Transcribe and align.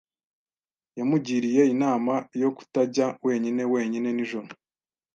Yamugiriye 0.99 1.61
inama 1.73 2.13
yo 2.41 2.49
kutajya 2.57 3.05
wenyine 3.25 3.61
wenyine 3.73 4.09
nijoro. 4.13 4.49